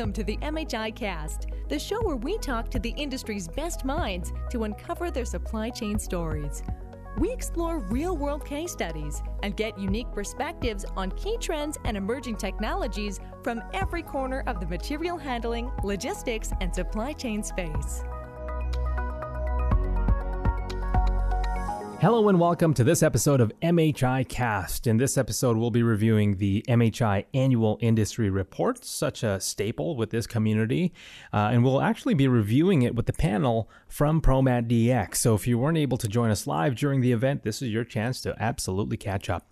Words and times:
Welcome 0.00 0.14
to 0.14 0.24
the 0.24 0.38
MHI 0.38 0.96
Cast, 0.96 1.48
the 1.68 1.78
show 1.78 2.00
where 2.02 2.16
we 2.16 2.38
talk 2.38 2.70
to 2.70 2.78
the 2.78 2.94
industry's 2.96 3.46
best 3.46 3.84
minds 3.84 4.32
to 4.50 4.64
uncover 4.64 5.10
their 5.10 5.26
supply 5.26 5.68
chain 5.68 5.98
stories. 5.98 6.62
We 7.18 7.30
explore 7.30 7.80
real 7.80 8.16
world 8.16 8.46
case 8.46 8.72
studies 8.72 9.22
and 9.42 9.54
get 9.58 9.78
unique 9.78 10.10
perspectives 10.10 10.86
on 10.96 11.10
key 11.10 11.36
trends 11.38 11.76
and 11.84 11.98
emerging 11.98 12.36
technologies 12.36 13.20
from 13.44 13.62
every 13.74 14.02
corner 14.02 14.42
of 14.46 14.58
the 14.58 14.64
material 14.64 15.18
handling, 15.18 15.70
logistics, 15.84 16.50
and 16.62 16.74
supply 16.74 17.12
chain 17.12 17.42
space. 17.42 18.02
Hello 22.00 22.30
and 22.30 22.40
welcome 22.40 22.72
to 22.72 22.82
this 22.82 23.02
episode 23.02 23.42
of 23.42 23.52
MHI 23.60 24.26
Cast. 24.26 24.86
In 24.86 24.96
this 24.96 25.18
episode, 25.18 25.58
we'll 25.58 25.70
be 25.70 25.82
reviewing 25.82 26.38
the 26.38 26.64
MHI 26.66 27.26
Annual 27.34 27.76
Industry 27.82 28.30
Report, 28.30 28.82
such 28.82 29.22
a 29.22 29.38
staple 29.38 29.96
with 29.96 30.08
this 30.08 30.26
community. 30.26 30.94
Uh, 31.30 31.50
and 31.52 31.62
we'll 31.62 31.82
actually 31.82 32.14
be 32.14 32.26
reviewing 32.26 32.80
it 32.80 32.94
with 32.94 33.04
the 33.04 33.12
panel 33.12 33.68
from 33.86 34.22
ProMat 34.22 34.66
DX. 34.66 35.16
So 35.16 35.34
if 35.34 35.46
you 35.46 35.58
weren't 35.58 35.76
able 35.76 35.98
to 35.98 36.08
join 36.08 36.30
us 36.30 36.46
live 36.46 36.74
during 36.74 37.02
the 37.02 37.12
event, 37.12 37.42
this 37.42 37.60
is 37.60 37.68
your 37.68 37.84
chance 37.84 38.22
to 38.22 38.34
absolutely 38.42 38.96
catch 38.96 39.28
up. 39.28 39.46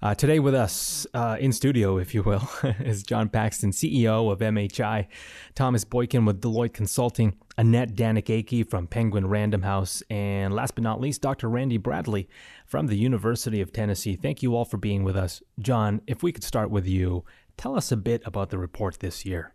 Uh, 0.00 0.14
today 0.14 0.38
with 0.38 0.54
us 0.54 1.04
uh, 1.14 1.36
in 1.40 1.52
studio, 1.52 1.98
if 1.98 2.14
you 2.14 2.22
will, 2.22 2.48
is 2.78 3.02
John 3.02 3.28
Paxton, 3.28 3.72
CEO 3.72 4.30
of 4.30 4.38
MHI, 4.38 5.08
Thomas 5.56 5.82
Boykin 5.84 6.24
with 6.24 6.40
Deloitte 6.40 6.74
Consulting, 6.74 7.36
Annette 7.58 7.96
Danek-Akey 7.96 8.70
from 8.70 8.86
Penguin 8.86 9.26
Random 9.26 9.62
House, 9.62 10.00
and 10.08 10.54
last 10.54 10.76
but 10.76 10.84
not 10.84 11.00
least, 11.00 11.20
Dr. 11.20 11.48
Randy 11.48 11.76
Bradley 11.76 12.28
from 12.64 12.86
the 12.86 12.94
University 12.94 13.60
of 13.60 13.72
Tennessee. 13.72 14.14
Thank 14.14 14.44
you 14.44 14.54
all 14.54 14.64
for 14.64 14.76
being 14.76 15.02
with 15.02 15.16
us. 15.16 15.42
John, 15.58 16.00
if 16.06 16.22
we 16.22 16.30
could 16.30 16.44
start 16.44 16.70
with 16.70 16.86
you, 16.86 17.24
tell 17.56 17.76
us 17.76 17.90
a 17.90 17.96
bit 17.96 18.22
about 18.24 18.50
the 18.50 18.58
report 18.58 19.00
this 19.00 19.24
year. 19.24 19.54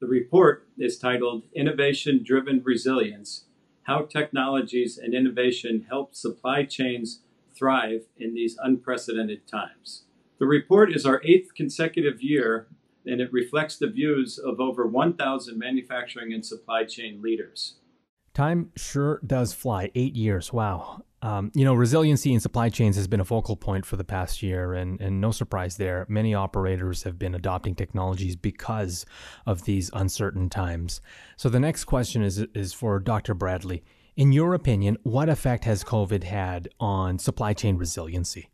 The 0.00 0.08
report 0.08 0.66
is 0.76 0.98
titled 0.98 1.44
Innovation 1.54 2.24
Driven 2.26 2.62
Resilience 2.64 3.44
How 3.84 4.02
Technologies 4.02 4.98
and 4.98 5.14
Innovation 5.14 5.86
Help 5.88 6.16
Supply 6.16 6.64
Chains 6.64 7.22
thrive 7.56 8.06
in 8.16 8.34
these 8.34 8.56
unprecedented 8.60 9.46
times. 9.46 10.02
The 10.40 10.46
report 10.46 10.92
is 10.92 11.06
our 11.06 11.22
eighth 11.24 11.54
consecutive 11.54 12.20
year, 12.20 12.66
and 13.06 13.20
it 13.20 13.32
reflects 13.32 13.76
the 13.76 13.88
views 13.88 14.38
of 14.38 14.60
over 14.60 14.86
1,000 14.86 15.58
manufacturing 15.58 16.32
and 16.32 16.44
supply 16.44 16.84
chain 16.84 17.22
leaders. 17.22 17.76
Time 18.34 18.70
sure 18.76 19.20
does 19.26 19.54
fly. 19.54 19.90
Eight 19.94 20.14
years. 20.14 20.52
Wow. 20.52 21.02
Um, 21.22 21.50
you 21.54 21.64
know, 21.64 21.74
resiliency 21.74 22.34
in 22.34 22.40
supply 22.40 22.68
chains 22.68 22.94
has 22.96 23.08
been 23.08 23.20
a 23.20 23.24
focal 23.24 23.56
point 23.56 23.86
for 23.86 23.96
the 23.96 24.04
past 24.04 24.42
year, 24.42 24.74
and, 24.74 25.00
and 25.00 25.20
no 25.20 25.30
surprise 25.30 25.78
there. 25.78 26.04
Many 26.08 26.34
operators 26.34 27.04
have 27.04 27.18
been 27.18 27.34
adopting 27.34 27.74
technologies 27.74 28.36
because 28.36 29.06
of 29.46 29.64
these 29.64 29.90
uncertain 29.94 30.50
times. 30.50 31.00
So 31.36 31.48
the 31.48 31.58
next 31.58 31.84
question 31.84 32.22
is 32.22 32.38
is 32.54 32.74
for 32.74 33.00
Dr. 33.00 33.34
Bradley. 33.34 33.82
In 34.16 34.32
your 34.32 34.54
opinion, 34.54 34.98
what 35.02 35.28
effect 35.28 35.64
has 35.64 35.82
COVID 35.82 36.22
had 36.22 36.68
on 36.78 37.18
supply 37.18 37.54
chain 37.54 37.76
resiliency? 37.76 38.50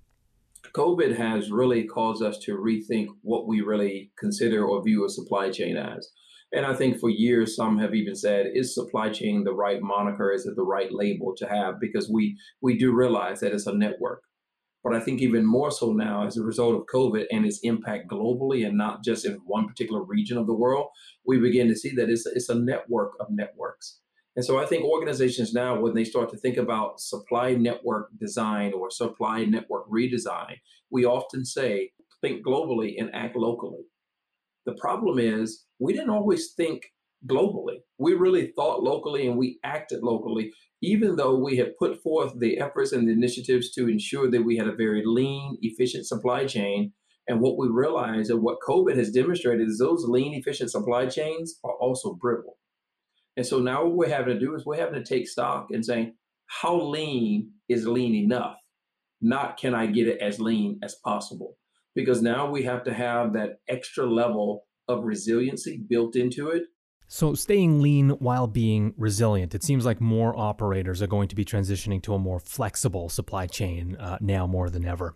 COVID 0.74 1.16
has 1.16 1.50
really 1.50 1.84
caused 1.84 2.22
us 2.22 2.38
to 2.38 2.56
rethink 2.56 3.08
what 3.22 3.46
we 3.46 3.60
really 3.60 4.10
consider 4.18 4.64
or 4.64 4.82
view 4.82 5.04
a 5.04 5.08
supply 5.10 5.50
chain 5.50 5.76
as. 5.76 6.08
And 6.54 6.66
I 6.66 6.74
think 6.74 6.98
for 6.98 7.10
years, 7.10 7.56
some 7.56 7.78
have 7.78 7.94
even 7.94 8.14
said, 8.14 8.46
is 8.54 8.74
supply 8.74 9.10
chain 9.10 9.44
the 9.44 9.54
right 9.54 9.80
moniker? 9.82 10.32
Is 10.32 10.46
it 10.46 10.56
the 10.56 10.62
right 10.62 10.92
label 10.92 11.34
to 11.36 11.46
have? 11.46 11.80
Because 11.80 12.10
we, 12.10 12.36
we 12.60 12.76
do 12.76 12.92
realize 12.92 13.40
that 13.40 13.52
it's 13.52 13.66
a 13.66 13.74
network. 13.74 14.22
But 14.84 14.94
I 14.94 15.00
think 15.00 15.20
even 15.20 15.46
more 15.46 15.70
so 15.70 15.92
now, 15.92 16.26
as 16.26 16.36
a 16.36 16.42
result 16.42 16.74
of 16.74 16.86
COVID 16.92 17.26
and 17.30 17.46
its 17.46 17.60
impact 17.62 18.10
globally 18.10 18.66
and 18.66 18.76
not 18.76 19.04
just 19.04 19.24
in 19.24 19.40
one 19.46 19.66
particular 19.66 20.02
region 20.02 20.36
of 20.36 20.46
the 20.46 20.54
world, 20.54 20.88
we 21.26 21.38
begin 21.38 21.68
to 21.68 21.76
see 21.76 21.94
that 21.94 22.10
it's, 22.10 22.26
it's 22.26 22.48
a 22.48 22.54
network 22.54 23.12
of 23.20 23.28
networks. 23.30 24.00
And 24.34 24.44
so 24.44 24.58
I 24.58 24.66
think 24.66 24.84
organizations 24.84 25.52
now, 25.52 25.78
when 25.78 25.94
they 25.94 26.04
start 26.04 26.30
to 26.30 26.38
think 26.38 26.56
about 26.56 27.00
supply 27.00 27.54
network 27.54 28.08
design 28.18 28.72
or 28.72 28.90
supply 28.90 29.44
network 29.44 29.88
redesign, 29.90 30.56
we 30.90 31.04
often 31.04 31.44
say, 31.44 31.90
think 32.22 32.46
globally 32.46 32.94
and 32.98 33.10
act 33.14 33.36
locally. 33.36 33.82
The 34.64 34.76
problem 34.80 35.18
is, 35.18 35.66
we 35.78 35.92
didn't 35.92 36.10
always 36.10 36.52
think 36.54 36.82
globally. 37.26 37.78
We 37.98 38.14
really 38.14 38.52
thought 38.56 38.82
locally 38.82 39.26
and 39.26 39.36
we 39.36 39.58
acted 39.64 40.02
locally, 40.02 40.52
even 40.80 41.16
though 41.16 41.36
we 41.36 41.56
had 41.56 41.76
put 41.78 42.02
forth 42.02 42.32
the 42.38 42.58
efforts 42.58 42.92
and 42.92 43.06
the 43.06 43.12
initiatives 43.12 43.70
to 43.72 43.88
ensure 43.88 44.30
that 44.30 44.44
we 44.44 44.56
had 44.56 44.68
a 44.68 44.74
very 44.74 45.02
lean, 45.04 45.58
efficient 45.60 46.06
supply 46.06 46.46
chain. 46.46 46.92
And 47.28 47.40
what 47.40 47.58
we 47.58 47.68
realized 47.68 48.30
and 48.30 48.42
what 48.42 48.58
COVID 48.66 48.96
has 48.96 49.10
demonstrated 49.10 49.68
is 49.68 49.78
those 49.78 50.04
lean, 50.06 50.34
efficient 50.34 50.70
supply 50.70 51.06
chains 51.06 51.58
are 51.64 51.74
also 51.74 52.14
brittle. 52.14 52.56
And 53.36 53.46
so 53.46 53.58
now 53.60 53.84
what 53.84 53.96
we're 53.96 54.14
having 54.14 54.34
to 54.34 54.40
do 54.40 54.54
is 54.54 54.66
we're 54.66 54.76
having 54.76 55.02
to 55.02 55.04
take 55.04 55.28
stock 55.28 55.68
and 55.70 55.84
saying, 55.84 56.14
how 56.46 56.80
lean 56.80 57.50
is 57.68 57.86
lean 57.86 58.14
enough? 58.14 58.56
Not 59.20 59.56
can 59.56 59.74
I 59.74 59.86
get 59.86 60.08
it 60.08 60.20
as 60.20 60.40
lean 60.40 60.78
as 60.82 60.96
possible? 61.04 61.56
Because 61.94 62.22
now 62.22 62.50
we 62.50 62.62
have 62.64 62.84
to 62.84 62.92
have 62.92 63.32
that 63.32 63.60
extra 63.68 64.06
level 64.06 64.64
of 64.88 65.04
resiliency 65.04 65.78
built 65.88 66.16
into 66.16 66.50
it 66.50 66.64
so, 67.14 67.34
staying 67.34 67.82
lean 67.82 68.08
while 68.20 68.46
being 68.46 68.94
resilient, 68.96 69.54
it 69.54 69.62
seems 69.62 69.84
like 69.84 70.00
more 70.00 70.34
operators 70.34 71.02
are 71.02 71.06
going 71.06 71.28
to 71.28 71.34
be 71.34 71.44
transitioning 71.44 72.02
to 72.04 72.14
a 72.14 72.18
more 72.18 72.40
flexible 72.40 73.10
supply 73.10 73.46
chain 73.46 73.96
uh, 73.96 74.16
now 74.22 74.46
more 74.46 74.70
than 74.70 74.86
ever. 74.86 75.12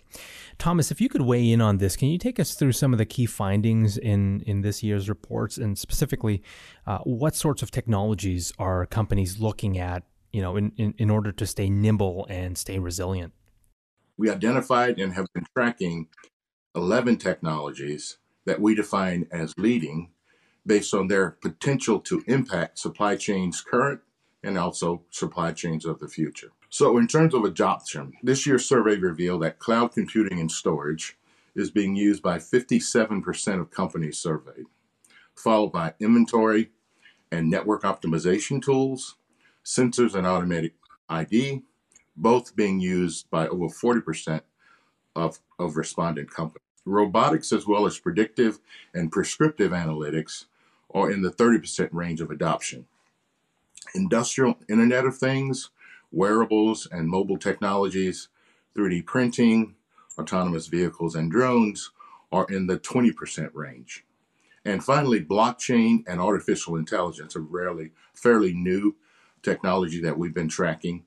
Thomas, 0.59 0.91
if 0.91 1.01
you 1.01 1.09
could 1.09 1.23
weigh 1.23 1.51
in 1.51 1.63
on 1.63 1.79
this, 1.79 1.97
can 1.97 2.09
you 2.09 2.19
take 2.19 2.39
us 2.39 2.53
through 2.53 2.73
some 2.73 2.93
of 2.93 2.99
the 2.99 3.07
key 3.07 3.25
findings 3.25 3.97
in, 3.97 4.43
in 4.43 4.61
this 4.61 4.83
year's 4.83 5.09
reports, 5.09 5.57
and 5.57 5.79
specifically, 5.79 6.43
uh, 6.87 6.99
what 6.99 7.35
sorts 7.35 7.63
of 7.63 7.71
technologies 7.71 8.53
are 8.59 8.85
companies 8.85 9.41
looking 9.41 9.79
at, 9.79 10.03
you 10.35 10.43
know, 10.43 10.55
in, 10.57 10.73
in, 10.77 10.93
in 10.99 11.09
order 11.09 11.33
to 11.33 11.47
stay 11.47 11.71
nimble 11.71 12.27
and 12.29 12.59
stay 12.59 12.79
resilient? 12.79 13.33
We 14.19 14.29
identified 14.29 14.99
and 14.99 15.15
have 15.15 15.29
been 15.33 15.47
tracking 15.55 16.09
11 16.75 17.17
technologies 17.17 18.19
that 18.45 18.61
we 18.61 18.75
define 18.75 19.29
as 19.33 19.55
leading 19.57 20.11
based 20.67 20.93
on 20.93 21.09
their 21.09 21.31
potential 21.31 22.01
to 22.01 22.25
impact 22.27 22.79
supply 22.79 23.17
chains 23.17 23.61
current 23.61 24.01
and 24.43 24.59
also 24.59 25.03
supply 25.11 25.53
chains 25.53 25.85
of 25.85 25.99
the 25.99 26.09
future. 26.09 26.51
So, 26.69 26.99
in 26.99 27.07
terms 27.07 27.35
of 27.35 27.45
adoption, 27.45 28.15
this 28.23 28.47
year's 28.47 28.67
survey 28.67 28.97
revealed 28.97 29.43
that 29.43 29.59
cloud 29.59 29.93
computing 29.93 30.41
and 30.41 30.51
storage 30.51 31.17
is 31.55 31.71
being 31.71 31.97
used 31.97 32.23
by 32.23 32.39
57% 32.39 33.61
of 33.61 33.71
companies 33.71 34.19
surveyed, 34.19 34.67
followed 35.35 35.73
by 35.73 35.95
inventory 36.01 36.71
and 37.33 37.51
network 37.51 37.83
optimization 37.83 38.63
tools, 38.63 39.17
sensors 39.65 40.15
and 40.15 40.27
automatic 40.27 40.75
ID, 41.09 41.63
both 42.17 42.55
being 42.57 42.81
used 42.81 43.29
by 43.31 43.49
over 43.49 43.67
40% 43.67 44.43
of, 45.15 45.41
of 45.59 45.77
respondent 45.77 46.31
companies. 46.31 46.63
Robotics, 46.85 47.53
as 47.53 47.67
well 47.67 47.87
as 47.87 47.99
predictive 47.99 48.61
and 48.95 49.11
prescriptive 49.11 49.73
analytics, 49.73 50.45
are 50.97 51.11
in 51.11 51.21
the 51.21 51.31
30% 51.31 51.91
range 51.93 52.23
of 52.23 52.31
adoption. 52.31 52.87
Industrial 53.95 54.57
Internet 54.67 55.05
of 55.05 55.19
Things, 55.19 55.69
wearables 56.11 56.89
and 56.91 57.07
mobile 57.07 57.37
technologies, 57.37 58.29
3D 58.75 59.05
printing, 59.05 59.75
autonomous 60.19 60.69
vehicles, 60.69 61.15
and 61.15 61.31
drones 61.31 61.91
are 62.33 62.47
in 62.49 62.67
the 62.67 62.79
20% 62.79 63.51
range. 63.53 64.07
And 64.65 64.83
finally, 64.83 65.23
blockchain 65.23 66.03
and 66.07 66.19
artificial 66.19 66.77
intelligence, 66.77 67.37
a 67.37 67.41
rarely 67.41 67.93
fairly 68.15 68.55
new 68.55 68.97
technology 69.43 70.01
that 70.01 70.17
we've 70.17 70.35
been 70.35 70.49
tracking, 70.49 71.05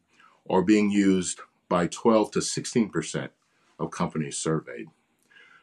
are 0.47 0.61
being 0.61 0.91
used 0.91 1.41
by 1.67 1.87
12 1.87 2.31
to 2.31 2.39
16% 2.39 3.29
of 3.79 3.89
companies 3.89 4.37
surveyed. 4.37 4.87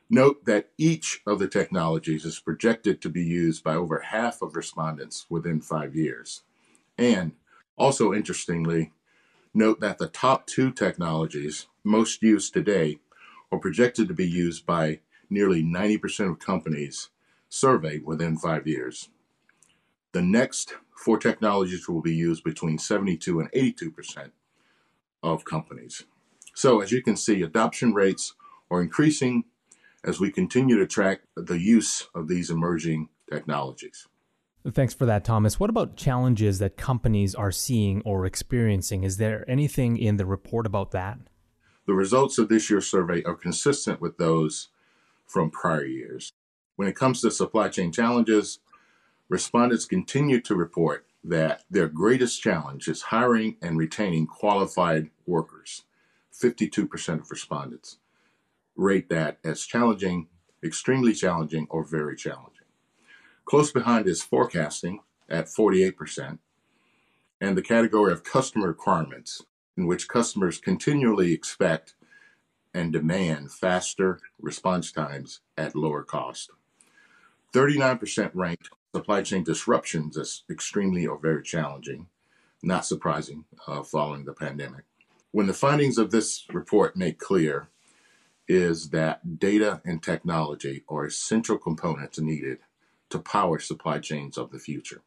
Note 0.08 0.44
that 0.44 0.70
each 0.78 1.20
of 1.26 1.40
the 1.40 1.48
technologies 1.48 2.24
is 2.24 2.38
projected 2.38 3.02
to 3.02 3.08
be 3.08 3.24
used 3.24 3.64
by 3.64 3.74
over 3.74 3.98
half 3.98 4.40
of 4.40 4.54
respondents 4.54 5.26
within 5.28 5.60
five 5.60 5.96
years. 5.96 6.42
And 6.96 7.32
also 7.76 8.14
interestingly, 8.14 8.92
note 9.52 9.80
that 9.80 9.98
the 9.98 10.08
top 10.08 10.46
two 10.46 10.70
technologies 10.70 11.66
most 11.82 12.22
used 12.22 12.52
today 12.52 13.00
are 13.50 13.58
projected 13.58 14.06
to 14.08 14.14
be 14.14 14.28
used 14.28 14.64
by 14.64 15.00
nearly 15.28 15.62
90% 15.62 16.30
of 16.30 16.38
companies 16.38 17.08
surveyed 17.48 18.06
within 18.06 18.36
five 18.36 18.66
years. 18.66 19.08
The 20.12 20.22
next 20.22 20.74
four 20.96 21.18
technologies 21.18 21.88
will 21.88 22.00
be 22.00 22.14
used 22.14 22.44
between 22.44 22.78
72 22.78 23.40
and 23.40 23.50
82% 23.52 24.30
of 25.22 25.44
companies. 25.44 26.04
So, 26.54 26.80
as 26.80 26.92
you 26.92 27.02
can 27.02 27.16
see, 27.16 27.42
adoption 27.42 27.92
rates 27.92 28.34
are 28.70 28.80
increasing 28.80 29.44
as 30.06 30.20
we 30.20 30.30
continue 30.30 30.78
to 30.78 30.86
track 30.86 31.22
the 31.36 31.58
use 31.58 32.08
of 32.14 32.28
these 32.28 32.48
emerging 32.48 33.08
technologies. 33.30 34.06
Thanks 34.70 34.94
for 34.94 35.04
that, 35.06 35.24
Thomas. 35.24 35.60
What 35.60 35.70
about 35.70 35.96
challenges 35.96 36.58
that 36.60 36.76
companies 36.76 37.34
are 37.34 37.52
seeing 37.52 38.02
or 38.04 38.24
experiencing? 38.24 39.04
Is 39.04 39.16
there 39.16 39.44
anything 39.48 39.96
in 39.96 40.16
the 40.16 40.26
report 40.26 40.66
about 40.66 40.92
that? 40.92 41.18
The 41.86 41.94
results 41.94 42.38
of 42.38 42.48
this 42.48 42.70
year's 42.70 42.86
survey 42.86 43.22
are 43.24 43.34
consistent 43.34 44.00
with 44.00 44.16
those 44.16 44.68
from 45.26 45.50
prior 45.50 45.84
years. 45.84 46.32
When 46.76 46.88
it 46.88 46.96
comes 46.96 47.20
to 47.20 47.30
supply 47.30 47.68
chain 47.68 47.92
challenges, 47.92 48.60
respondents 49.28 49.84
continue 49.84 50.40
to 50.42 50.54
report 50.54 51.06
that 51.22 51.62
their 51.70 51.88
greatest 51.88 52.40
challenge 52.42 52.88
is 52.88 53.02
hiring 53.02 53.56
and 53.60 53.78
retaining 53.78 54.26
qualified 54.26 55.10
workers. 55.26 55.82
52% 56.32 57.20
of 57.20 57.30
respondents 57.30 57.98
rate 58.76 59.08
that 59.08 59.38
as 59.44 59.64
challenging, 59.64 60.28
extremely 60.62 61.12
challenging, 61.12 61.66
or 61.70 61.84
very 61.84 62.16
challenging. 62.16 62.52
Close 63.44 63.72
behind 63.72 64.06
is 64.06 64.22
forecasting 64.22 65.00
at 65.28 65.46
48%, 65.46 66.38
and 67.40 67.56
the 67.56 67.62
category 67.62 68.12
of 68.12 68.24
customer 68.24 68.68
requirements, 68.68 69.42
in 69.76 69.86
which 69.86 70.08
customers 70.08 70.58
continually 70.58 71.32
expect 71.32 71.94
and 72.74 72.92
demand 72.92 73.52
faster 73.52 74.20
response 74.40 74.92
times 74.92 75.40
at 75.56 75.74
lower 75.74 76.02
cost. 76.02 76.50
39% 77.54 78.30
ranked 78.34 78.68
supply 78.94 79.22
chain 79.22 79.44
disruptions 79.44 80.16
as 80.18 80.42
extremely 80.50 81.06
or 81.06 81.18
very 81.18 81.42
challenging, 81.42 82.06
not 82.62 82.84
surprising 82.84 83.44
uh, 83.66 83.82
following 83.82 84.24
the 84.24 84.32
pandemic. 84.32 84.84
When 85.32 85.46
the 85.46 85.54
findings 85.54 85.98
of 85.98 86.10
this 86.10 86.44
report 86.52 86.96
make 86.96 87.18
clear 87.18 87.68
is 88.48 88.90
that 88.90 89.38
data 89.38 89.80
and 89.84 90.02
technology 90.02 90.84
are 90.88 91.04
essential 91.04 91.58
components 91.58 92.18
needed 92.18 92.58
to 93.10 93.18
power 93.18 93.58
supply 93.58 93.98
chains 93.98 94.36
of 94.38 94.50
the 94.50 94.58
future. 94.58 95.02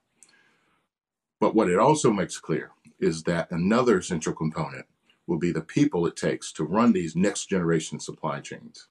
But 1.39 1.56
what 1.56 1.69
it 1.69 1.80
also 1.80 2.12
makes 2.12 2.38
clear 2.38 2.71
is 3.00 3.24
that 3.24 3.50
another 3.51 4.00
essential 4.00 4.33
component 4.33 4.86
will 5.25 5.39
be 5.39 5.51
the 5.51 5.62
people 5.62 6.06
it 6.06 6.15
takes 6.15 6.51
to 6.53 6.63
run 6.63 6.91
these 6.91 7.15
next 7.15 7.45
generation 7.45 8.00
supply 8.00 8.39
chains 8.39 8.88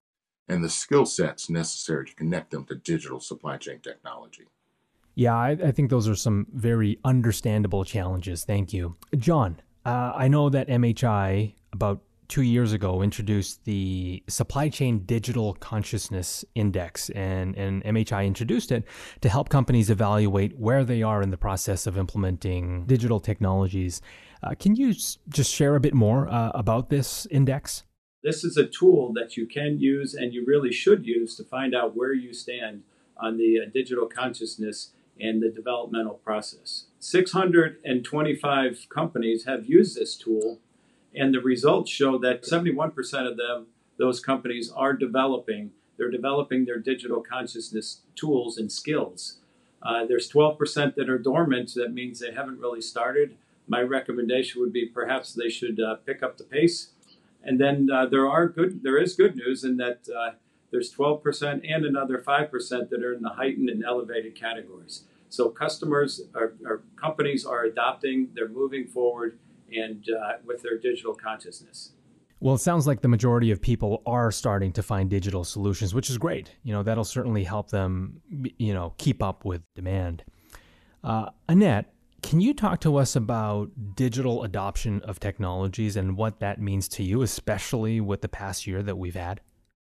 and 0.48 0.64
the 0.64 0.70
skill 0.70 1.04
sets 1.04 1.50
necessary 1.50 2.06
to 2.06 2.14
connect 2.14 2.50
them 2.50 2.64
to 2.64 2.74
digital 2.74 3.20
supply 3.20 3.56
chain 3.58 3.80
technology. 3.80 4.44
Yeah, 5.14 5.36
I, 5.36 5.50
I 5.50 5.72
think 5.72 5.90
those 5.90 6.08
are 6.08 6.14
some 6.14 6.46
very 6.52 6.98
understandable 7.04 7.84
challenges. 7.84 8.44
Thank 8.44 8.72
you. 8.72 8.96
John, 9.16 9.60
uh, 9.84 10.12
I 10.14 10.28
know 10.28 10.48
that 10.48 10.68
MHI 10.68 11.54
about 11.72 12.02
two 12.28 12.42
years 12.42 12.72
ago 12.72 13.02
introduced 13.02 13.64
the 13.64 14.22
Supply 14.28 14.69
Chain 14.69 15.00
Digital 15.00 15.54
Consciousness 15.54 16.44
Index, 16.54 17.08
and, 17.10 17.56
and 17.56 17.82
MHI 17.84 18.26
introduced 18.26 18.70
it 18.70 18.84
to 19.22 19.28
help 19.28 19.48
companies 19.48 19.90
evaluate 19.90 20.58
where 20.58 20.84
they 20.84 21.02
are 21.02 21.22
in 21.22 21.30
the 21.30 21.38
process 21.38 21.86
of 21.86 21.96
implementing 21.96 22.84
digital 22.86 23.19
technologies. 23.19 24.02
Uh, 24.42 24.54
can 24.58 24.76
you 24.76 24.94
just 25.28 25.52
share 25.52 25.75
a 25.75 25.80
bit 25.80 25.94
more 25.94 26.28
uh, 26.28 26.50
about 26.54 26.90
this 26.90 27.26
index? 27.30 27.84
This 28.22 28.44
is 28.44 28.56
a 28.56 28.66
tool 28.66 29.12
that 29.14 29.36
you 29.36 29.46
can 29.46 29.78
use 29.78 30.14
and 30.14 30.34
you 30.34 30.44
really 30.46 30.72
should 30.72 31.06
use 31.06 31.36
to 31.36 31.44
find 31.44 31.74
out 31.74 31.96
where 31.96 32.12
you 32.12 32.34
stand 32.34 32.82
on 33.16 33.38
the 33.38 33.60
uh, 33.60 33.70
digital 33.72 34.06
consciousness 34.06 34.92
and 35.20 35.42
the 35.42 35.50
developmental 35.50 36.14
process. 36.14 36.86
625 37.00 38.86
companies 38.88 39.44
have 39.44 39.66
used 39.66 39.96
this 39.96 40.16
tool, 40.16 40.60
and 41.14 41.34
the 41.34 41.40
results 41.40 41.90
show 41.90 42.19
that 42.19 42.43
71% 42.43 42.94
of 43.31 43.37
them, 43.37 43.66
those 43.96 44.20
companies, 44.20 44.70
are 44.75 44.93
developing. 44.93 45.72
They're 45.96 46.10
developing 46.10 46.64
their 46.64 46.78
digital 46.78 47.22
consciousness 47.22 48.02
tools 48.14 48.58
and 48.58 48.70
skills. 48.70 49.38
Uh, 49.82 50.05
there's 50.06 50.31
12% 50.31 50.94
that 50.94 51.08
are 51.08 51.19
dormant. 51.19 51.72
That 51.75 51.93
means 51.93 52.20
they 52.20 52.32
haven't 52.32 52.58
really 52.58 52.81
started. 52.81 53.37
My 53.66 53.81
recommendation 53.81 54.60
would 54.60 54.72
be 54.72 54.87
perhaps 54.87 55.34
they 55.34 55.49
should 55.49 55.81
uh, 55.81 55.96
pick 55.96 56.22
up 56.22 56.38
the 56.38 56.44
pace. 56.44 56.93
And 57.43 57.60
then 57.60 57.88
uh, 57.93 58.06
there 58.06 58.28
are 58.28 58.49
good. 58.49 58.82
There 58.82 58.99
is 58.99 59.14
good 59.14 59.37
news 59.37 59.64
in 59.64 59.76
that 59.76 60.08
uh, 60.08 60.32
there's 60.70 60.93
12% 60.93 61.64
and 61.69 61.84
another 61.84 62.19
5% 62.19 62.90
that 62.90 63.02
are 63.02 63.14
in 63.14 63.22
the 63.22 63.31
heightened 63.31 63.70
and 63.70 63.84
elevated 63.84 64.34
categories. 64.34 65.05
So 65.28 65.49
customers 65.50 66.22
or, 66.34 66.55
or 66.64 66.82
companies 66.96 67.44
are 67.44 67.64
adopting, 67.64 68.28
they're 68.34 68.49
moving 68.49 68.87
forward 68.87 69.38
and 69.73 70.05
uh, 70.11 70.35
with 70.44 70.62
their 70.62 70.79
digital 70.79 71.15
consciousness. 71.15 71.93
Well, 72.41 72.55
it 72.55 72.61
sounds 72.61 72.87
like 72.87 73.00
the 73.00 73.09
majority 73.09 73.50
of 73.50 73.61
people 73.61 74.03
are 74.06 74.31
starting 74.31 74.73
to 74.75 74.82
find 74.82 75.11
digital 75.11 75.43
solutions, 75.43 75.93
which 75.93 76.09
is 76.09 76.19
great. 76.19 76.55
You 76.62 76.73
know, 76.73 76.85
that'll 76.85 77.05
certainly 77.05 77.43
help 77.43 77.70
them, 77.70 78.20
you 78.59 78.73
know, 78.73 78.94
keep 78.97 79.23
up 79.23 79.44
with 79.44 79.62
demand. 79.75 80.23
Uh, 81.03 81.31
Annette, 81.49 81.93
can 82.23 82.41
you 82.41 82.55
talk 82.55 82.81
to 82.81 82.97
us 82.97 83.17
about 83.17 83.70
digital 83.97 84.44
adoption 84.44 85.00
of 85.03 85.19
technologies 85.19 85.97
and 85.97 86.17
what 86.17 86.38
that 86.38 86.61
means 86.61 86.88
to 86.91 87.03
you, 87.03 87.23
especially 87.23 88.00
with 88.00 88.23
the 88.23 88.29
past 88.29 88.67
year 88.67 88.82
that 88.82 88.99
we've 88.99 89.17
had? 89.17 89.41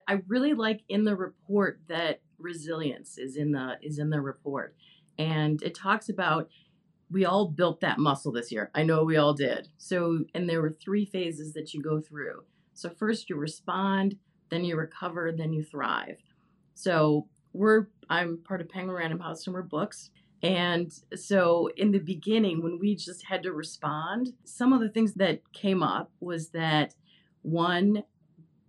I 0.09 0.23
really 0.27 0.55
like 0.55 0.81
in 0.89 1.05
the 1.05 1.17
report 1.17 1.81
that 1.89 2.21
resilience 2.39 3.19
is 3.19 3.37
in 3.37 3.53
the 3.53 3.75
is 3.83 3.99
in 3.99 4.11
the 4.11 4.21
report. 4.21 4.75
And 5.19 5.61
it 5.63 5.75
talks 5.75 6.09
about 6.09 6.49
we 7.11 7.25
all 7.25 7.49
built 7.49 7.81
that 7.81 7.99
muscle 7.99 8.33
this 8.33 8.53
year. 8.53 8.71
I 8.75 8.83
know 8.83 9.05
we 9.05 9.17
all 9.17 9.35
did. 9.35 9.69
So, 9.79 10.25
and 10.35 10.49
there 10.49 10.61
were 10.61 10.71
three 10.71 11.05
phases 11.05 11.53
that 11.55 11.73
you 11.73 11.83
go 11.83 12.01
through. 12.01 12.45
So, 12.75 12.91
first 12.91 13.31
you 13.31 13.37
respond, 13.37 14.17
then 14.51 14.65
you 14.65 14.77
recover, 14.77 15.33
then 15.33 15.53
you 15.53 15.63
thrive. 15.63 16.19
So, 16.75 17.29
we're 17.53 17.87
I'm 18.11 18.39
part 18.39 18.61
of 18.61 18.69
Penguin 18.69 18.97
Random 18.97 19.21
House 19.21 19.47
and 19.47 19.55
we're 19.55 19.63
books. 19.63 20.11
And 20.43 20.93
so 21.17 21.69
in 21.77 21.91
the 21.91 21.99
beginning, 21.99 22.63
when 22.63 22.79
we 22.79 22.95
just 22.95 23.27
had 23.27 23.43
to 23.43 23.53
respond, 23.53 24.35
some 24.45 24.73
of 24.73 24.81
the 24.81 24.89
things 24.89 25.15
that 25.15 25.41
came 25.53 25.83
up 25.83 26.13
was 26.21 26.51
that 26.51 26.95
one, 27.43 28.05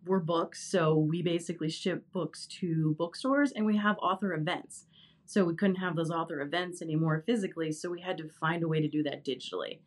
were 0.05 0.19
books. 0.19 0.63
So 0.69 0.97
we 0.97 1.21
basically 1.21 1.69
ship 1.69 2.03
books 2.11 2.47
to 2.59 2.95
bookstores 2.97 3.51
and 3.51 3.65
we 3.65 3.77
have 3.77 3.97
author 3.99 4.33
events. 4.33 4.85
So 5.29 5.45
we 5.45 5.53
couldn't 5.53 5.75
have 5.75 5.95
those 5.95 6.09
author 6.09 6.41
events 6.41 6.81
anymore 6.81 7.21
physically. 7.23 7.71
So 7.71 7.91
we 7.91 8.01
had 8.01 8.17
to 8.17 8.27
find 8.39 8.63
a 8.63 8.67
way 8.67 8.81
to 8.81 8.87
do 8.87 9.03
that 9.03 9.23
digitally. 9.23 9.77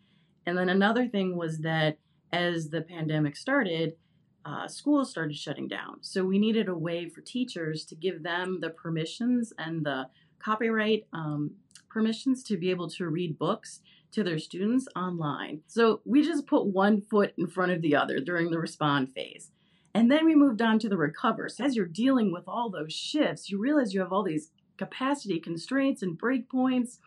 And 0.46 0.56
then 0.56 0.68
another 0.68 1.08
thing 1.08 1.36
was 1.36 1.58
that 1.62 1.98
as 2.32 2.68
the 2.68 2.80
pandemic 2.80 3.36
started, 3.36 3.96
uh, 4.44 4.68
schools 4.68 5.10
started 5.10 5.36
shutting 5.36 5.66
down. 5.66 5.96
So 6.00 6.24
we 6.24 6.38
needed 6.38 6.68
a 6.68 6.78
way 6.78 7.08
for 7.08 7.22
teachers 7.22 7.84
to 7.86 7.96
give 7.96 8.22
them 8.22 8.60
the 8.60 8.70
permissions 8.70 9.52
and 9.58 9.84
the 9.84 10.06
copyright 10.38 11.08
um, 11.12 11.50
permissions 11.90 12.44
to 12.44 12.56
be 12.56 12.70
able 12.70 12.88
to 12.90 13.08
read 13.08 13.36
books 13.36 13.80
to 14.12 14.22
their 14.22 14.38
students 14.38 14.86
online. 14.94 15.62
So 15.66 16.02
we 16.04 16.22
just 16.22 16.46
put 16.46 16.66
one 16.66 17.00
foot 17.00 17.34
in 17.36 17.48
front 17.48 17.72
of 17.72 17.82
the 17.82 17.96
other 17.96 18.20
during 18.20 18.52
the 18.52 18.60
respond 18.60 19.12
phase. 19.12 19.50
And 19.92 20.08
then 20.08 20.24
we 20.24 20.36
moved 20.36 20.62
on 20.62 20.78
to 20.78 20.88
the 20.88 20.96
recover. 20.96 21.48
So 21.48 21.64
as 21.64 21.74
you're 21.74 21.86
dealing 21.86 22.32
with 22.32 22.44
all 22.46 22.70
those 22.70 22.92
shifts, 22.92 23.50
you 23.50 23.58
realize 23.58 23.92
you 23.92 24.00
have 24.00 24.12
all 24.12 24.22
these 24.22 24.52
capacity 24.76 25.40
constraints 25.40 26.02
and 26.02 26.18
breakpoints, 26.18 26.98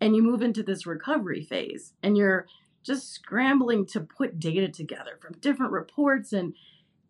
and 0.00 0.14
you 0.14 0.22
move 0.22 0.42
into 0.42 0.62
this 0.62 0.86
recovery 0.86 1.42
phase. 1.42 1.92
And 2.02 2.16
you're 2.16 2.46
just 2.82 3.12
scrambling 3.12 3.86
to 3.86 4.00
put 4.00 4.38
data 4.38 4.68
together 4.68 5.18
from 5.20 5.38
different 5.40 5.72
reports 5.72 6.32
and 6.32 6.54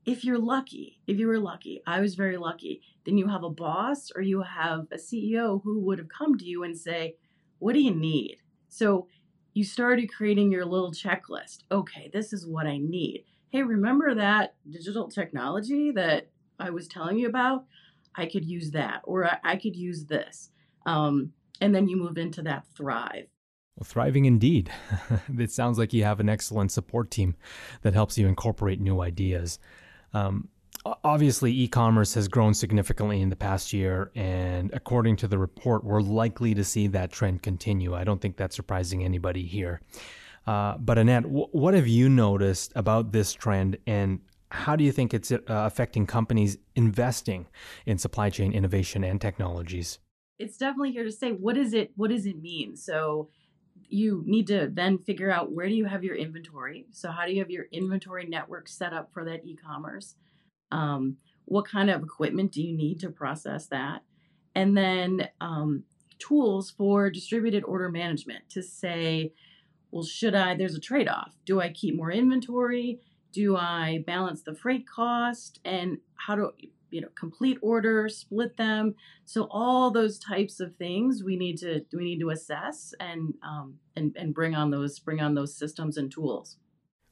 if 0.07 0.25
you're 0.25 0.38
lucky, 0.38 1.00
if 1.09 1.19
you 1.19 1.26
were 1.26 1.41
lucky, 1.41 1.83
I 1.85 2.00
was 2.00 2.15
very 2.15 2.37
lucky, 2.37 2.81
then 3.05 3.19
you 3.19 3.26
have 3.26 3.43
a 3.43 3.50
boss 3.50 4.12
or 4.15 4.23
you 4.23 4.43
have 4.43 4.87
a 4.93 4.97
CEO 4.97 5.61
who 5.65 5.81
would 5.81 5.99
have 5.99 6.09
come 6.09 6.38
to 6.38 6.45
you 6.45 6.62
and 6.62 6.79
say, 6.79 7.17
What 7.59 7.73
do 7.75 7.81
you 7.81 7.95
need? 7.95 8.38
So 8.69 9.09
you 9.53 9.65
started 9.65 10.12
creating 10.12 10.53
your 10.53 10.65
little 10.65 10.93
checklist. 10.93 11.65
Okay, 11.73 12.09
this 12.12 12.33
is 12.33 12.47
what 12.47 12.67
I 12.67 12.79
need. 12.79 13.25
Hey, 13.49 13.62
remember 13.62 14.15
that 14.15 14.55
digital 14.71 15.09
technology 15.09 15.91
that 15.91 16.29
I 16.61 16.71
was 16.71 16.87
telling 16.87 17.19
you 17.19 17.29
about? 17.29 17.65
I 18.16 18.26
could 18.26 18.44
use 18.44 18.70
that, 18.73 19.02
or 19.04 19.28
I, 19.44 19.56
could 19.56 19.76
use 19.76 20.04
this. 20.04 20.50
Um, 20.87 21.32
and 21.61 21.75
then 21.75 21.88
you 21.88 21.96
move 21.96 22.18
into 22.18 22.42
that 22.42 22.64
thrive. 22.75 23.26
Well, 23.76 23.85
thriving 23.85 24.25
indeed. 24.25 24.70
it 25.38 25.50
sounds 25.50 25.78
like 25.78 25.92
you 25.92 26.04
have 26.04 26.20
an 26.20 26.28
excellent 26.28 26.73
support 26.73 27.11
team 27.11 27.37
that 27.82 27.94
helps 27.94 28.16
you 28.16 28.26
incorporate 28.26 28.80
new 28.80 29.02
ideas. 29.02 29.58
Um, 30.14 30.49
obviously, 31.04 31.52
e 31.52 31.68
commerce 31.68 32.14
has 32.14 32.28
grown 32.28 32.54
significantly 32.54 33.20
in 33.20 33.28
the 33.28 33.37
past 33.37 33.73
year, 33.73 34.11
and 34.14 34.73
according 34.73 35.16
to 35.16 35.28
the 35.28 35.38
report, 35.38 35.85
we're 35.85 36.00
likely 36.00 36.54
to 36.54 36.64
see 36.64 36.87
that 36.88 37.12
trend 37.12 37.42
continue. 37.42 37.94
I 37.94 38.04
don't 38.04 38.20
think 38.20 38.37
that's 38.37 38.56
surprising 38.56 39.04
anybody 39.04 39.44
here. 39.44 39.80
Uh, 40.46 40.78
but 40.78 40.96
Annette, 40.96 41.25
w- 41.25 41.49
what 41.50 41.75
have 41.75 41.88
you 41.88 42.08
noticed 42.08 42.73
about 42.76 43.12
this 43.12 43.32
trend, 43.32 43.78
and 43.87 44.20
how 44.50 44.76
do 44.76 44.85
you 44.85 44.93
think 44.93 45.12
it's 45.12 45.33
uh, 45.33 45.38
affecting 45.49 46.07
companies 46.07 46.59
investing 46.75 47.47
in 47.85 47.99
supply 47.99 48.31
chain 48.31 48.53
innovation 48.53 49.05
and 49.05 49.21
technologies? 49.21 49.99
It's 50.38 50.57
definitely 50.57 50.93
here 50.93 51.05
to 51.05 51.12
say 51.12 51.31
what 51.31 51.57
is 51.57 51.73
it 51.73 51.93
what 51.97 52.11
does 52.11 52.26
it 52.26 52.41
mean? 52.41 52.76
So 52.76 53.29
you 53.88 54.23
need 54.26 54.47
to 54.49 54.71
then 54.73 54.99
figure 54.99 55.31
out 55.31 55.53
where 55.53 55.69
do 55.69 55.75
you 55.75 55.85
have 55.85 56.05
your 56.05 56.17
inventory. 56.17 56.87
So 56.93 57.11
how 57.11 57.26
do 57.26 57.33
you 57.33 57.41
have 57.41 57.50
your 57.50 57.67
inventory 57.73 58.26
network 58.26 58.69
set 58.69 58.93
up 58.93 59.12
for 59.12 59.25
that 59.25 59.45
e-commerce? 59.45 60.15
Um, 60.73 61.19
what 61.45 61.69
kind 61.69 61.91
of 61.91 62.03
equipment 62.03 62.53
do 62.53 62.62
you 62.62 62.76
need 62.76 63.00
to 63.00 63.11
process 63.11 63.67
that? 63.69 64.03
And 64.55 64.76
then 64.76 65.29
um, 65.41 65.85
tools 66.19 66.71
for 66.71 67.11
distributed 67.11 67.65
order 67.65 67.91
management 67.91 68.49
to 68.50 68.62
say, 68.62 69.33
well, 69.91 70.03
should 70.03 70.35
I? 70.35 70.57
There's 70.57 70.75
a 70.75 70.81
trade 70.81 71.09
off. 71.09 71.35
Do 71.45 71.61
I 71.61 71.71
keep 71.71 71.95
more 71.95 72.11
inventory? 72.11 73.00
Do 73.37 73.55
I 73.55 74.02
balance 74.07 74.40
the 74.40 74.55
freight 74.55 74.88
cost? 74.88 75.61
And 75.62 75.99
how 76.14 76.37
do 76.37 76.52
you 76.88 77.02
know 77.02 77.09
complete 77.14 77.59
orders 77.61 78.16
split 78.16 78.57
them 78.57 78.95
so 79.26 79.47
all 79.50 79.90
those 79.90 80.19
types 80.19 80.61
of 80.61 80.75
things 80.76 81.23
we 81.23 81.37
need 81.37 81.59
to 81.59 81.85
we 81.93 82.05
need 82.05 82.21
to 82.21 82.31
assess 82.31 82.95
and 82.99 83.35
um, 83.43 83.75
and 83.97 84.16
and 84.16 84.33
bring 84.33 84.55
on 84.55 84.71
those 84.71 84.99
bring 85.00 85.21
on 85.21 85.35
those 85.35 85.55
systems 85.55 85.99
and 85.99 86.11
tools 86.11 86.57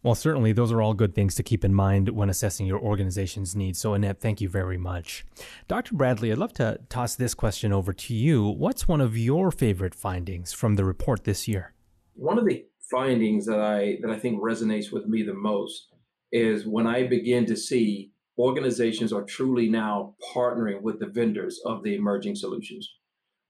well, 0.02 0.14
certainly, 0.14 0.52
those 0.52 0.70
are 0.70 0.82
all 0.82 0.92
good 0.92 1.14
things 1.14 1.34
to 1.36 1.42
keep 1.42 1.64
in 1.64 1.72
mind 1.72 2.10
when 2.10 2.28
assessing 2.28 2.66
your 2.66 2.78
organization's 2.78 3.56
needs. 3.56 3.78
So, 3.78 3.94
Annette, 3.94 4.20
thank 4.20 4.42
you 4.42 4.50
very 4.50 4.76
much. 4.76 5.24
Dr. 5.66 5.94
Bradley, 5.94 6.30
I'd 6.30 6.36
love 6.36 6.52
to 6.54 6.78
toss 6.90 7.14
this 7.14 7.32
question 7.32 7.72
over 7.72 7.94
to 7.94 8.14
you. 8.14 8.46
What's 8.46 8.86
one 8.86 9.00
of 9.00 9.16
your 9.16 9.50
favorite 9.50 9.94
findings 9.94 10.52
from 10.52 10.76
the 10.76 10.84
report 10.84 11.24
this 11.24 11.48
year? 11.48 11.72
One 12.12 12.38
of 12.38 12.44
the 12.44 12.66
findings 12.90 13.46
that 13.46 13.60
I 13.60 13.96
that 14.02 14.10
I 14.10 14.18
think 14.18 14.42
resonates 14.42 14.92
with 14.92 15.06
me 15.06 15.22
the 15.22 15.32
most 15.32 15.93
is 16.34 16.66
when 16.66 16.86
I 16.86 17.06
begin 17.06 17.46
to 17.46 17.56
see 17.56 18.10
organizations 18.38 19.12
are 19.12 19.22
truly 19.22 19.68
now 19.68 20.14
partnering 20.34 20.82
with 20.82 20.98
the 20.98 21.06
vendors 21.06 21.60
of 21.64 21.82
the 21.82 21.94
emerging 21.94 22.34
solutions. 22.34 22.86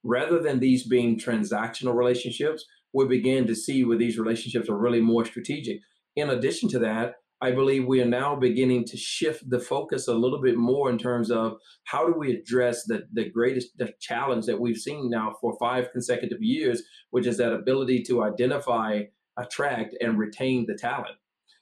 Rather 0.05 0.39
than 0.39 0.61
these 0.61 0.87
being 0.87 1.19
transactional 1.19 1.97
relationships, 1.97 2.65
we 2.93 3.07
begin 3.07 3.47
to 3.49 3.55
see 3.57 3.83
where 3.85 3.99
these 3.99 4.19
relationships 4.19 4.69
are 4.69 4.79
really 4.79 5.01
more 5.01 5.25
strategic 5.25 5.81
in 6.17 6.31
addition 6.31 6.69
to 6.71 6.79
that, 6.81 7.17
I 7.41 7.51
believe 7.51 7.85
we 7.85 8.01
are 8.01 8.07
now 8.07 8.37
beginning 8.37 8.85
to 8.87 8.97
shift 8.97 9.49
the 9.51 9.59
focus 9.59 10.09
a 10.09 10.15
little 10.15 10.41
bit 10.41 10.57
more 10.57 10.89
in 10.89 10.97
terms 10.97 11.31
of 11.31 11.57
how 11.85 12.07
do 12.07 12.15
we 12.17 12.33
address 12.33 12.85
the, 12.85 13.07
the 13.13 13.29
greatest 13.29 13.77
the 13.77 13.93
challenge 14.01 14.47
that 14.47 14.61
we've 14.61 14.79
seen 14.79 15.11
now 15.11 15.35
for 15.41 15.57
five 15.59 15.91
consecutive 15.93 16.41
years, 16.41 16.83
which 17.11 17.27
is 17.27 17.37
that 17.39 17.53
ability 17.53 18.03
to 18.05 18.23
identify, 18.23 19.03
attract, 19.37 19.97
and 20.01 20.19
retain 20.19 20.67
the 20.67 20.75
talent. 20.75 21.17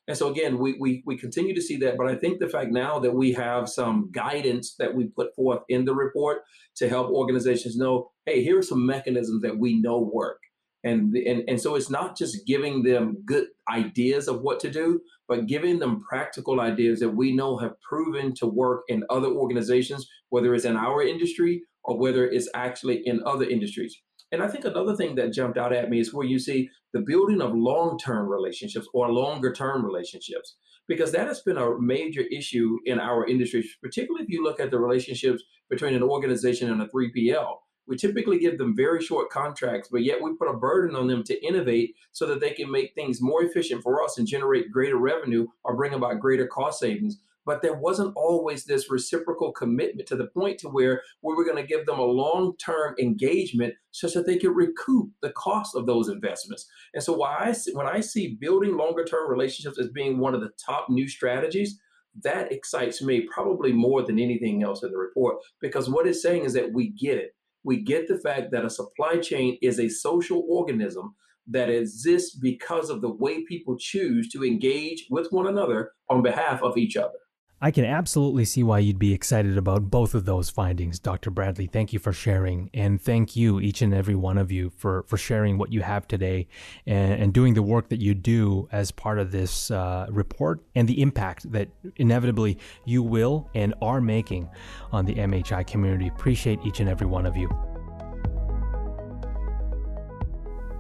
And 0.09 0.17
so 0.17 0.31
again, 0.31 0.59
we, 0.59 0.77
we 0.81 1.03
we 1.07 1.17
continue 1.17 1.55
to 1.55 1.63
see 1.63 1.77
that, 1.79 1.97
but 1.97 2.09
I 2.09 2.17
think 2.17 2.41
the 2.41 2.49
fact 2.49 2.73
now 2.73 2.99
that 2.99 3.15
we 3.15 3.33
have 3.35 3.69
some 3.69 4.11
guidance 4.13 4.75
that 4.79 4.93
we 4.93 5.07
put 5.07 5.35
forth 5.35 5.61
in 5.69 5.85
the 5.85 5.95
report 5.95 6.43
to 6.77 6.89
help 6.89 7.11
organizations 7.11 7.77
know, 7.77 8.11
hey, 8.27 8.43
here 8.43 8.59
are 8.59 8.63
some 8.63 8.85
mechanisms 8.85 9.43
that 9.43 9.57
we 9.57 9.81
know 9.81 10.01
work. 10.01 10.39
And 10.83 11.15
and 11.15 11.45
and 11.49 11.61
so 11.61 11.77
it's 11.77 11.91
not 11.91 12.17
just 12.17 12.45
giving 12.47 12.83
them 12.83 13.19
good 13.25 13.47
ideas 13.71 14.27
of 14.27 14.41
what 14.41 14.59
to 14.61 14.71
do 14.71 15.01
but 15.29 15.47
giving 15.47 15.79
them 15.79 16.01
practical 16.01 16.61
ideas 16.61 16.99
that 17.01 17.09
we 17.09 17.33
know 17.33 17.57
have 17.57 17.81
proven 17.81 18.35
to 18.35 18.47
work 18.47 18.83
in 18.89 19.05
other 19.09 19.29
organizations 19.29 20.09
whether 20.31 20.53
it's 20.55 20.65
in 20.65 20.77
our 20.77 21.03
industry 21.03 21.63
or 21.85 21.97
whether 21.97 22.29
it's 22.29 22.49
actually 22.55 23.01
in 23.07 23.23
other 23.25 23.45
industries 23.45 23.97
and 24.33 24.43
i 24.43 24.49
think 24.49 24.65
another 24.65 24.97
thing 24.97 25.15
that 25.15 25.33
jumped 25.33 25.59
out 25.59 25.73
at 25.73 25.91
me 25.91 26.01
is 26.01 26.13
where 26.13 26.27
you 26.27 26.39
see 26.39 26.69
the 26.93 27.01
building 27.01 27.41
of 27.41 27.55
long-term 27.55 28.29
relationships 28.29 28.89
or 28.93 29.13
longer-term 29.13 29.85
relationships 29.85 30.57
because 30.89 31.13
that 31.13 31.29
has 31.29 31.41
been 31.41 31.59
a 31.59 31.79
major 31.81 32.23
issue 32.33 32.79
in 32.87 32.99
our 32.99 33.27
industry 33.27 33.65
particularly 33.81 34.25
if 34.25 34.31
you 34.31 34.43
look 34.43 34.61
at 34.61 34.71
the 34.71 34.79
relationships 34.79 35.43
between 35.71 35.95
an 35.95 36.03
organization 36.03 36.71
and 36.71 36.83
a 36.83 36.87
3pl 36.89 37.57
we 37.87 37.97
typically 37.97 38.39
give 38.39 38.59
them 38.59 38.77
very 38.77 39.03
short 39.03 39.31
contracts, 39.31 39.89
but 39.91 40.05
yet 40.05 40.23
we 40.23 40.37
put 40.37 40.49
a 40.49 40.57
burden 40.57 40.95
on 40.95 41.09
them 41.09 41.25
to 41.25 41.45
innovate 41.45 41.95
so 42.13 42.27
that 42.27 42.41
they 42.41 42.51
can 42.51 42.71
make 42.71 42.95
things 42.95 43.21
more 43.21 43.43
efficient 43.43 43.83
for 43.83 44.03
us 44.03 44.19
and 44.19 44.27
generate 44.27 44.71
greater 44.71 44.97
revenue 44.97 45.47
or 45.65 45.77
bring 45.77 45.95
about 45.95 46.21
greater 46.21 46.47
cost 46.47 46.79
savings. 46.79 47.19
But 47.45 47.63
there 47.63 47.75
wasn't 47.75 48.15
always 48.17 48.65
this 48.65 48.91
reciprocal 48.91 49.53
commitment 49.53 50.07
to 50.09 50.17
the 50.17 50.29
point 50.29 50.59
to 50.61 50.69
where 50.69 51.03
we 51.23 51.35
were 51.35 51.45
going 51.45 51.57
to 51.57 51.67
give 51.67 51.87
them 51.87 51.99
a 51.99 52.05
long-term 52.05 52.95
engagement 53.01 53.75
such 53.91 54.15
that 54.15 54.27
they 54.27 54.39
could 54.39 54.55
recoup 54.55 55.11
the 55.23 55.31
cost 55.31 55.75
of 55.75 55.87
those 55.87 56.09
investments. 56.09 56.67
And 56.95 57.03
so 57.03 57.15
why 57.15 57.55
when 57.73 57.87
I 57.87 58.01
see 58.01 58.37
building 58.41 58.77
longer-term 58.77 59.29
relationships 59.29 59.79
as 59.79 59.89
being 59.89 60.19
one 60.19 60.35
of 60.35 60.41
the 60.41 60.53
top 60.65 60.89
new 60.89 61.09
strategies, 61.09 61.79
that 62.23 62.53
excites 62.53 63.03
me 63.03 63.27
probably 63.33 63.73
more 63.73 64.03
than 64.03 64.19
anything 64.19 64.63
else 64.63 64.83
in 64.83 64.91
the 64.91 64.99
report 64.99 65.37
because 65.63 65.89
what 65.89 66.07
it's 66.07 66.21
saying 66.21 66.45
is 66.45 66.53
that 66.53 66.71
we 66.71 66.91
get 66.91 67.17
it 67.17 67.35
we 67.65 67.83
get 67.83 68.09
the 68.09 68.19
fact 68.19 68.51
that 68.53 68.65
a 68.65 68.71
supply 68.71 69.19
chain 69.19 69.59
is 69.63 69.79
a 69.79 69.89
social 69.89 70.45
organism 70.49 71.15
that 71.47 71.71
exists 71.71 72.37
because 72.37 72.91
of 72.91 73.01
the 73.01 73.13
way 73.13 73.45
people 73.45 73.77
choose 73.79 74.29
to 74.31 74.45
engage 74.45 75.07
with 75.11 75.29
one 75.31 75.47
another 75.47 75.93
on 76.09 76.23
behalf 76.23 76.63
of 76.63 76.77
each 76.77 76.97
other. 76.97 77.19
I 77.65 77.71
can 77.71 77.85
absolutely 77.85 78.45
see 78.45 78.65
why 78.65 78.81
you'd 78.81 78.99
be 78.99 79.15
excited 79.15 79.57
about 79.57 79.89
both 79.89 80.17
of 80.17 80.25
those 80.25 80.51
findings, 80.51 80.99
Dr. 80.99 81.31
Bradley. 81.31 81.69
Thank 81.69 81.93
you 81.93 82.01
for 82.01 82.13
sharing. 82.13 82.71
And 82.75 83.01
thank 83.01 83.37
you, 83.37 83.61
each 83.61 83.83
and 83.83 83.95
every 83.95 84.17
one 84.17 84.37
of 84.37 84.51
you, 84.51 84.71
for, 84.71 85.05
for 85.05 85.17
sharing 85.17 85.59
what 85.59 85.73
you 85.73 85.81
have 85.83 86.09
today 86.09 86.49
and, 86.89 87.23
and 87.23 87.33
doing 87.33 87.55
the 87.55 87.63
work 87.63 87.89
that 87.91 88.01
you 88.01 88.15
do 88.15 88.69
as 88.73 88.91
part 88.91 89.21
of 89.21 89.31
this 89.31 89.71
uh, 89.71 90.09
report 90.11 90.61
and 90.75 90.89
the 90.89 91.01
impact 91.01 91.53
that 91.53 91.69
inevitably 91.95 92.59
you 92.85 93.01
will 93.01 93.49
and 93.55 93.75
are 93.81 94.01
making 94.01 94.51
on 94.91 95.05
the 95.05 95.15
MHI 95.15 95.65
community. 95.65 96.09
Appreciate 96.09 96.59
each 96.67 96.81
and 96.81 96.89
every 96.89 97.07
one 97.07 97.27
of 97.27 97.37
you. 97.37 97.72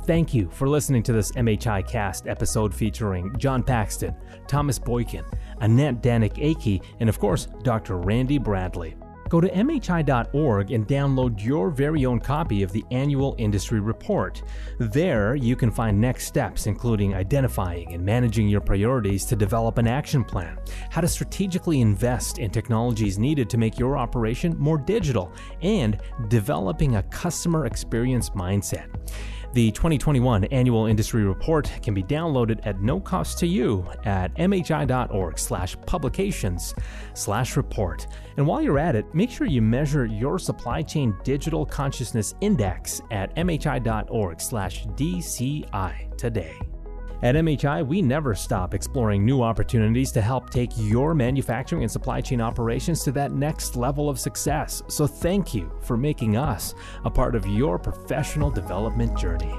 Thank 0.04 0.34
you 0.34 0.50
for 0.50 0.68
listening 0.68 1.04
to 1.04 1.12
this 1.12 1.30
MHI 1.32 1.86
cast 1.86 2.26
episode 2.26 2.74
featuring 2.74 3.32
John 3.38 3.62
Paxton, 3.62 4.16
Thomas 4.48 4.76
Boykin, 4.76 5.24
Annette 5.60 6.02
Danek-Akey, 6.02 6.82
and 6.98 7.08
of 7.08 7.20
course, 7.20 7.46
Dr. 7.62 7.98
Randy 7.98 8.36
Bradley. 8.36 8.96
Go 9.28 9.40
to 9.40 9.48
MHI.org 9.48 10.72
and 10.72 10.88
download 10.88 11.42
your 11.42 11.70
very 11.70 12.04
own 12.04 12.18
copy 12.18 12.64
of 12.64 12.72
the 12.72 12.84
annual 12.90 13.36
industry 13.38 13.78
report. 13.78 14.42
There, 14.78 15.36
you 15.36 15.54
can 15.54 15.70
find 15.70 16.00
next 16.00 16.26
steps, 16.26 16.66
including 16.66 17.14
identifying 17.14 17.94
and 17.94 18.04
managing 18.04 18.48
your 18.48 18.60
priorities 18.60 19.24
to 19.26 19.36
develop 19.36 19.78
an 19.78 19.86
action 19.86 20.24
plan, 20.24 20.58
how 20.90 21.00
to 21.00 21.08
strategically 21.08 21.80
invest 21.80 22.40
in 22.40 22.50
technologies 22.50 23.20
needed 23.20 23.48
to 23.50 23.56
make 23.56 23.78
your 23.78 23.96
operation 23.96 24.58
more 24.58 24.78
digital, 24.78 25.32
and 25.62 25.98
developing 26.26 26.96
a 26.96 27.02
customer 27.04 27.66
experience 27.66 28.30
mindset. 28.30 28.88
The 29.54 29.70
2021 29.72 30.44
Annual 30.44 30.86
Industry 30.86 31.24
Report 31.24 31.70
can 31.82 31.92
be 31.92 32.02
downloaded 32.02 32.66
at 32.66 32.80
no 32.80 32.98
cost 32.98 33.38
to 33.40 33.46
you 33.46 33.86
at 34.04 34.34
mhi.org 34.36 35.38
slash 35.38 35.76
publications 35.84 36.74
slash 37.12 37.58
report. 37.58 38.06
And 38.38 38.46
while 38.46 38.62
you're 38.62 38.78
at 38.78 38.96
it, 38.96 39.14
make 39.14 39.30
sure 39.30 39.46
you 39.46 39.60
measure 39.60 40.06
your 40.06 40.38
supply 40.38 40.80
chain 40.80 41.14
digital 41.22 41.66
consciousness 41.66 42.34
index 42.40 43.02
at 43.10 43.36
mhi.org 43.36 44.40
slash 44.40 44.86
DCI 44.86 46.16
today. 46.16 46.71
At 47.22 47.36
MHI, 47.36 47.86
we 47.86 48.02
never 48.02 48.34
stop 48.34 48.74
exploring 48.74 49.24
new 49.24 49.42
opportunities 49.42 50.10
to 50.10 50.20
help 50.20 50.50
take 50.50 50.72
your 50.74 51.14
manufacturing 51.14 51.82
and 51.82 51.90
supply 51.90 52.20
chain 52.20 52.40
operations 52.40 53.04
to 53.04 53.12
that 53.12 53.30
next 53.30 53.76
level 53.76 54.10
of 54.10 54.18
success. 54.18 54.82
So 54.88 55.06
thank 55.06 55.54
you 55.54 55.70
for 55.82 55.96
making 55.96 56.36
us 56.36 56.74
a 57.04 57.10
part 57.10 57.36
of 57.36 57.46
your 57.46 57.78
professional 57.78 58.50
development 58.50 59.16
journey. 59.16 59.54